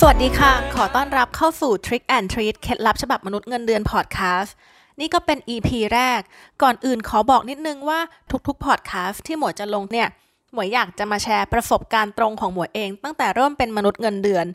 [0.00, 4.54] สวัสดีค่ะ ขอต้อนรับเข้าสู่ Trick and Treat เคล็ดลับฉบับมนุษย์เงินเดือนพอดแคสต์
[5.00, 6.20] นี่ก็เป็น EP แรก
[6.62, 8.00] ก่อนอื่นขอบอกนิดนึงว่า
[8.46, 10.08] ทุกๆพอดแคสต์ที่หมวยจะลงเนี่ย
[10.52, 14.46] หมวยอยากจะมาแชร์ประสบการณ์ตรงของหมวยเอง ตั้งแต่เริ่มเป็นมนุษย์เงินเดือน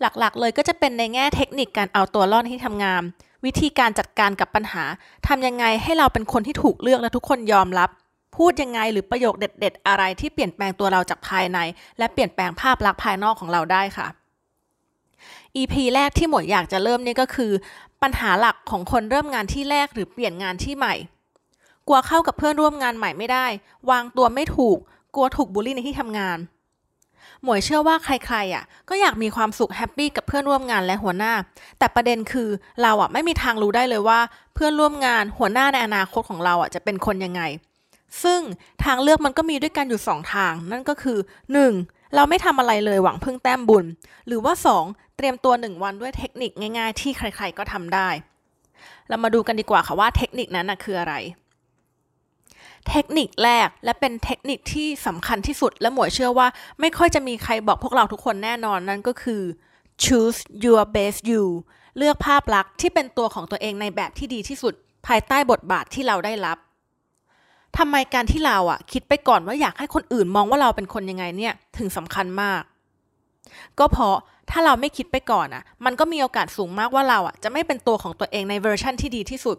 [0.00, 3.02] หลักๆ เลยก็จะเป็นในแง่เทคนิคการเอาตัวรอดที่ทำงาน
[3.44, 4.84] วิธีการจัดการกับปัญหา
[5.28, 7.90] ทำยังไงให้เราเป็นคนที่ถูกเลือกและทุกคนยอมรับ
[8.36, 11.58] พูดยังไงหรือประโยคเด็ด ๆ อะไรที่เปลี่ยนแปลงตัวเราจากภายใน
[11.98, 14.08] และเปลี่ยนแปลงภาพลักษณ์ภายนอกของเราได้ค่ะ
[15.60, 17.52] EP แรกที่หมวยอยากจะเริ่มนี่ก็คือ
[18.02, 20.94] ปัญหาหลักของคนเริ่มงานที่แรกหรือเปลี่ยนงานที่ใหม่
[21.88, 23.46] กลัวเข้ากับเพื่อนร่วมงานใหม่ไม่ได้
[23.90, 24.78] วางตัวไม่ถูก
[25.14, 26.38] กลัวถูกบูลลี่ในที่ทำงาน
[27.42, 31.32] หมวยเชื่อว่าใครๆอะก็อยากมีความสุขแฮปปี้กับเพื่อนร่วมงานและหัวหน้า
[31.78, 32.48] แต่ประเด็นคือ
[32.82, 34.20] เราอะไม่มีทางรู้ได้เลยว่า
[34.54, 37.42] เพื่อนร่วมงานหัวหน้าในอนาคตของเราอะจะเป็นคนยังไง
[38.22, 38.40] ซึ่ง
[38.84, 41.18] ทางเลือกมันก็มีด้วยกันอยู่สองทาง นั่นก็คือ
[41.62, 41.97] 1.
[42.14, 43.84] เราไม่ทำอะไรเลยหวังพึ่งแต้มบุญ
[44.26, 44.54] หรือว่า
[44.84, 45.16] 2.
[45.16, 48.08] เตรียมตัว 1 วันด้วยเทคนิคง่าย ๆ ที่ใครๆก็ทำได้
[49.08, 51.14] เรามาดูกันดีกว่าค่ะว่าเทคนิคนั้นนะคืออะไร
[52.88, 56.46] เทคนิคแรกและเป็นเทคนิคที่สำคัญที่สุดและหมวยเชื่อว่า
[56.80, 59.42] ไม่ค่อยจะมีใครบอกพวกเราทุกคนแน่นอนนั่นก็คือ
[60.04, 61.44] choose your best you
[61.96, 64.74] เลือกภาพลักษณ์ที่เป็นตัวของตัวเองในแบบที่ดีที่สุด
[65.06, 66.58] ภายใต้บทบาทที่เราได้รับ
[67.76, 72.62] ทำไมการที่เราอะคิดไปก่อนว่าอยากให้คนอื่นมองว่าเราเป็นคนยังไงเนี่ยถึงสำคัญมาก
[73.78, 74.16] ก็เพราะ
[74.50, 79.56] ถ้าเราไม่คิดไปก่อนอะมันก็มีโอกาสสูงมากว่าเราอะจะไม่เป็นตัวของตัวเองในเวอร์ชั่นที่ดีที่สุด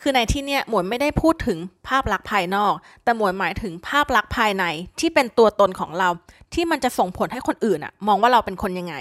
[0.00, 4.64] คือในที่เนี้ยหมวยไม่ได้พูดถึงภาพลักษณ์ภายนอก แต่หมวยหมายถึงภาพลักษณ์ภายใน
[5.00, 6.08] ที่เป็นตัวตนของเรา
[6.54, 8.94] ที่มันจะส่งผลให้คนอื่นอะมองว่าเราเป็นคนยังไง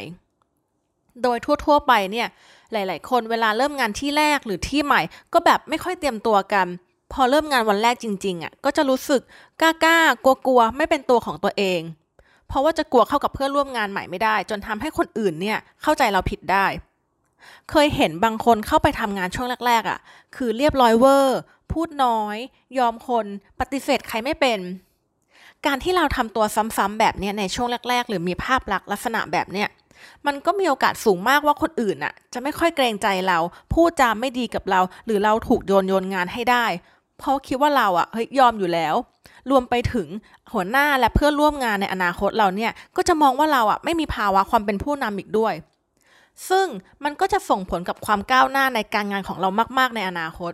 [1.23, 2.27] โดยทั่ว ๆ ไปเนี่ย
[2.73, 5.01] หลาย ๆ คนเวลาเริ่มงานที่แรกหรือที่ใหม่
[5.33, 6.67] ก็แบบไม่ค่อยเตรียมตัวกัน
[7.13, 9.21] พอเริ่มงานวันแรกจริงๆอะก็จะรู้สึก
[9.61, 11.81] กล้าๆกลัวๆไม่เป็นตัวของตัวเอง
[12.47, 16.65] เพราะว่าจะกลัวเข้ากับเพื่อนร่วมงานใหม่ไม่ได้ จนทำให้คนอื่นเนี่ยเข้าใจเราผิดได้
[17.69, 19.99] เคยเห็นบางคนเข้าไปทำงานช่วงแรกๆอะ
[20.35, 21.39] คือเรียบร้อยเวอร์
[21.71, 22.37] พูดน้อย
[22.79, 23.25] ยอมคน
[23.59, 24.59] ปฏิเสธใครไม่เป็น
[25.65, 29.69] การที่เราทำตัวซ้ำๆแบบเนี้ยในช่วงแรก ๆ หรือมีภาพลักษณ์ลักษณะแบบเนี้ย
[30.25, 33.37] มันก็มีโอกาสสูงมากว่าคนอื่นน่ะ จะไม่ค่อยเกรงใจเรา
[33.73, 36.65] พูดจาไม่ดีกับเรา หรือเราถูกโยนโยนงานให้ได้
[37.21, 38.95] เพราะคิดว่าเราอะเฮ้ยยอมอยู่แล้ว
[39.49, 40.07] รวมไปถึง
[40.53, 45.53] หัวหน้าและเพื่อนร่วมงานในอนาคตเราเนี่ยก็จะมองว่าเราอะไม่มีภาวะความเป็นผู้นำอีกด้วย
[46.49, 46.67] ซึ่ง
[47.03, 49.49] มันก็จะส่งผลกับความก้าวหน้าในการงานของเรา
[49.79, 50.53] มาก ๆ ในอนาคต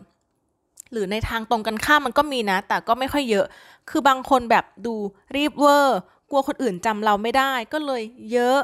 [0.92, 3.46] หรือในทางตรงกันข้ามมันก็มีนะ แต่ก็ไม่ค่อยเยอะ
[3.90, 4.96] คือบางคนแบบดู
[5.36, 5.98] รีบเวอร์
[6.30, 8.60] กลัวคนอื่นจำเราไม่ได้ ก็เลยเยอะ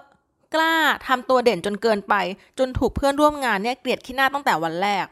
[0.53, 0.73] กล้า
[1.07, 2.15] ทำตัวเด่นจนเกินไป
[2.59, 5.05] จนถูกเพื่อนร่วมงานเนี่ยเกลียดขี้หน้าตั้งแต่วันแรก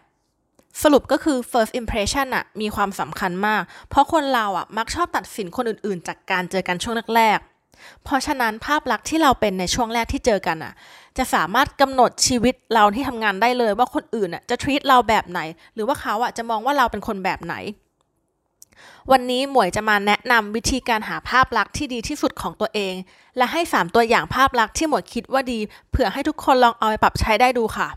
[0.84, 10.74] สรุปก็คือ first impression อะมีความสำคัญมาก เพราะคนเราอะมักชอบตัดสินคนอื่นๆ จากการเจอกันช่วงแรกๆ เพราะฉะนั้นภาพลักษณ์ที่เราเป็นในช่วงแรกที่เจอกันอะ
[11.18, 15.40] จะสามารถกำหนดชีวิตเราที่ทำงานได้เลยว่าคนอื่นอะจะ treat เราแบบไหน
[15.76, 17.56] หรือว่าเขาอะจะมองว่าเราเป็นคนแบบไหน
[19.12, 22.96] วันนี้หมวยจะมาแนะนำวิธีการหาภาพลักษณ์ที่ดีที่สุดของตัวเอง
[23.38, 25.60] และให้ 3 ตัวอย่างภาพลักษณ์ที่หมวยคิดว่าดี
[25.90, 27.88] เผื่อให้ทุกคนลองเอาไปปรับใช้ได้ดูค่ะ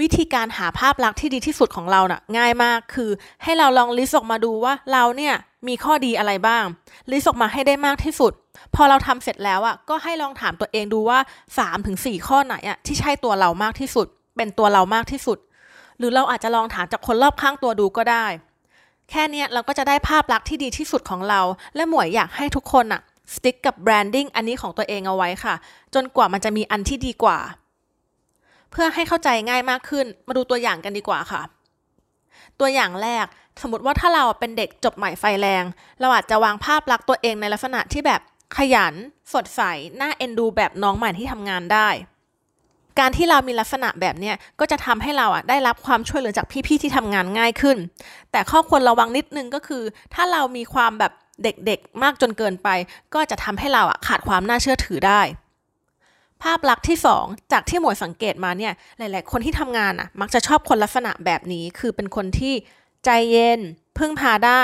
[0.00, 3.10] วิธีการหาภาพลักษณ์ที่ดีที่สุดของเราน่ะง่ายมากคือ
[3.42, 5.34] ให้เราลอง list ออกมาดูว่าเราเนี่ย
[5.68, 6.64] มีข้อดีอะไรบ้าง
[7.10, 8.32] list ออกมาให้ได้มากที่สุด
[8.74, 11.18] พอเราทำเสร็จแล้วอะก็ให้ลองถามตัวเองดูว่า
[11.56, 11.96] 3-4ถึง
[12.28, 14.06] ข้อไหนอะที่ใช่ตัวเรามากที่สุด
[14.36, 15.38] เป็นตัวเรามากที่สุด
[15.98, 18.26] หรือเราอาจจะลองถามจากคนรอบข้างตัวดูก็ได้
[19.10, 21.40] แค่นี้เราก็จะได้ภาพลักษณ์ที่ดีที่สุดของเรา
[21.74, 23.00] และหมวยอยากให้ทุกคนอะ
[23.34, 25.54] stick กับ branding อันนี้ของตัวเองเอาไว้ค่ะ
[25.94, 27.38] จนกว่ามันจะมีอันที่ดีกว่า
[28.70, 31.42] เพื่อให้เข้าใจง่ายมากขึ้น มาดูตัวอย่างกันดีกว่าค่ะ
[32.60, 33.26] ตัวอย่างแรก
[33.62, 35.64] สมมติว่าถ้าเราเป็นเด็กจบใหม่ไฟแรง
[36.00, 38.20] เราอาจจะวางภาพลักษณ์ตัวเองในลักษณะที่แบบ
[38.56, 38.94] ขยัน
[39.34, 39.62] สดใส
[40.00, 41.88] น่าเอ็นดูแบบน้องใหม่ที่ทำงานได้
[42.98, 47.76] การที่เรามีลักษณะแบบเนี้ยก็จะทำให้เราอะได้รับความช่วยเหลือจากพี่ๆที่ทำงานง่ายขึ้น
[48.32, 49.82] แต่ข้อควรระวังนิดนึงก็คือ
[50.14, 52.68] ถ้าเรามีความแบบเด็กๆมากจนเกินไป
[53.14, 55.20] ก็จะทำให้เราอะขาดความน่าเชื่อถือได้
[56.42, 62.54] ภาพลักษณ์ที่ 2 จากที่หมวยสังเกตมาเนี่ยหลาย ๆ คนที่ทำงานอะมักจะชอบคนลักษณะแบบนี้ คือเป็นคนที่
[63.04, 63.60] ใจเย็น
[63.98, 64.62] พึ่งพาได้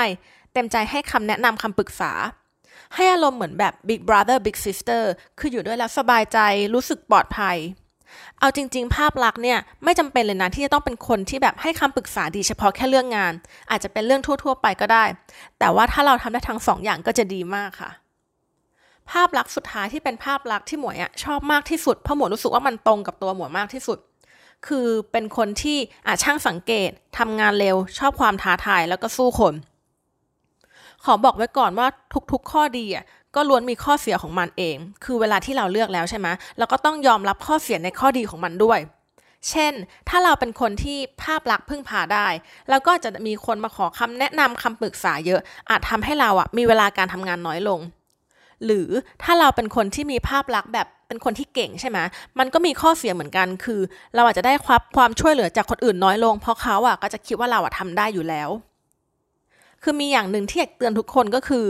[0.53, 2.11] เต็มใจให้คำแนะนำคำปรึกษา
[2.95, 5.03] ให้อารมณ์เหมือนแบบ big brother big sister
[5.39, 6.39] คืออยู่ด้วยแล้วสบายใจ
[6.73, 7.57] รู้สึกปลอดภัย
[8.39, 13.33] เอาจริง ๆ ภาพลักษณ์เนี่ยไม่จำเป็นเลยนะที่จะต้องเป็นคนที่แบบให้คำปรึกษาดีเฉพาะแค่เรื่องงาน
[13.69, 15.03] อาจจะเป็นเรื่องทั่ว ๆ ไปก็ได้
[15.59, 17.91] แต่ว่าถ้าเราทำได้ทั้งสองอย่างก็จะดีมากค่ะ
[19.11, 23.97] ภาพลักษณ์สุดท้ายที่เป็นภาพลักษณ์ที่หมวยอะชอบมากที่สุดเพราะหมวยรู้สึกว่ามันตรงกับตัวหมวยมากที่สุด
[24.67, 25.77] คือเป็นคนที่
[26.07, 29.53] อาช่างสังเกตทำงานเร็ว ชอบความท้าทายแล้วก็สู้คน
[31.03, 31.87] ขอบอกไว้ก่อนว่า
[32.31, 33.05] ทุกๆ ข้อดีอะ
[33.35, 36.27] ก็ล้วนมีข้อเสียของมันเอง คือเวลาที่เราเลือกแล้วใช่ไหม
[36.57, 38.79] เราก็ต้องยอมรับข้อเสียในข้อดีของมันด้วย
[39.49, 39.73] เช่น
[40.09, 42.27] ถ้าเราเป็นคนที่ภาพลักษณ์พึ่งพาได้
[42.69, 47.79] แล้วก็จะมีคนมาขอคำแนะนำคำปรึกษาเยอะ อาจทำให้เราอะมีเวลาการทำงานน้อยลง
[48.65, 48.87] หรือ
[49.23, 51.99] ถ้าเราเป็นคนที่มีภาพลักษณ์แบบเป็นคนที่เก่งใช่ไหม
[52.39, 53.79] มันก็มีข้อเสียเหมือนกัน คือ
[54.15, 58.49] เราอาจจะได้ความความช่วยเหลือจากคนอื่นน้อยลง เพราะเขาอะก็จะคิดว่าเราอะทำได้อยู่แล้ว
[59.83, 61.65] คือมีอย่างหนึ่งที่อยากเตือนทุกคนก็คือ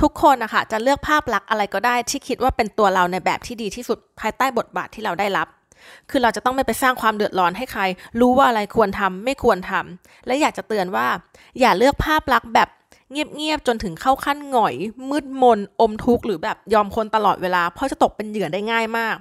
[0.00, 5.48] ทุกคนนะคะจะเลือกภาพลักษณ์อะไรก็ได้ที่คิดว่าเป็นตัวเราในแบบที่ดีที่สุดภายใต้บทบาทที่เราได้รับ
[6.10, 7.82] คือเราจะต้องไม่ไปสร้างความเดือดร้อนให้ใคร
[8.20, 11.06] รู้ว่าอะไรควรทำไม่ควรทำและอยากจะเตือนว่า
[11.60, 12.68] อย่าเลือกภาพลักษณ์แบบ
[13.12, 14.74] เงียบๆจนถึงเข้าขั้นหงอย
[15.10, 19.16] มืดมน อมทุกข์หรือแบบยอมคนตลอดเวลา เพราะจะตกเป็นเหยื่อได้ง่ายมาก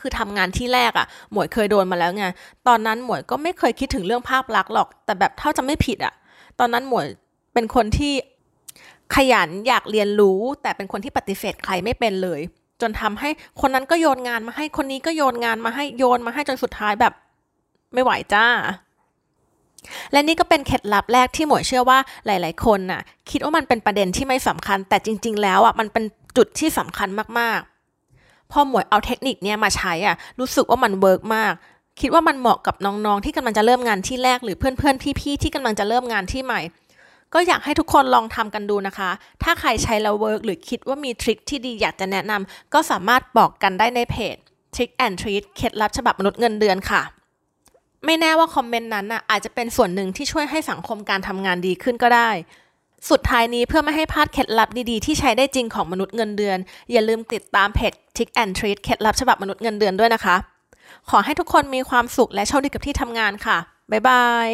[0.00, 2.26] คือทำงานที่แรกอะ่ะ หมวยเคยโดนมาแล้วไง
[2.68, 6.14] ตอนนั้นหมวยก็ไม่เคยคิดถึงเรื่องภาพลักษณ์หรอก แต่แบบเท่าจะไม่ผิดอะ่ะ
[6.58, 7.06] ตอนนั้นหมวย
[7.54, 8.14] เป็นคนที่
[9.14, 12.40] ขยันอยากเรียนรู้ แต่เป็นคนที่ปฏิเสธใครไม่เป็นเลย
[12.80, 17.12] จนทำให้คนนั้นก็โยนงานมาให้คนนี้ก็โยนงานมาให้โยนมาให้จนสุดท้ายแบบ
[17.94, 18.46] ไม่ไหวจ้า
[20.12, 26.04] และนี่ก็เป็นเคล็ดลับแรกที่หมวยเชื่อว่าหลาย ๆ คนน่ะคิดว่ามันเป็นประเด็นที่ไม่สำคัญ แต่จริง ๆ แล้วอะมันเป็น
[26.36, 27.08] จุดที่สำคัญ
[27.38, 27.60] มาก
[28.06, 31.52] ๆ พอหมวยเอาเทคนิคเนี้ยมาใช้อะรู้สึกว่ามัน work มาก
[32.00, 36.60] คิดว่ามันเหมาะกับน้อง ๆ ที่กำลังจะเริ่มงานที่แรกหรือเพื่อน ๆ พี่ ๆ ที่กำลังจะเริ่มงานที่ใหม่
[37.34, 39.10] ก็อยากให้ทุกคนลองทำกันดูนะคะ
[39.42, 44.36] ถ้าใครใช้แล้ว work หรือคิดว่ามี trick ที่ดีอยากจะแนะนำก็สามารถบอกกันได้ในเพจ
[44.74, 47.02] Trick and Treat เคล็ดลับฉบับมนุษย์เงินเดือนค่ะ
[48.04, 52.30] ไม่แน่ว่าคอมเมนต์นั้นน่ะอาจจะเป็นส่วนหนึ่งที่ช่วยให้สังคมการทำงานดีขึ้นก็ได้
[53.10, 56.58] สุดท้ายนี้เพื่อไม่ให้พลาดเคล็ดลับดีๆ ที่ใช้ได้จริงของมนุษย์เงินเดือน
[56.92, 60.36] อย่าลืมติดตามเพจ Tick and Treat เคล็ดลับฉบับมนุษย์เงินเดือนด้วยนะคะ
[61.10, 63.58] ขอให้ทุกคนมีความสุขและโชคดีกับที่ทำงานค่ะ
[63.90, 64.48] บ๊ายบาย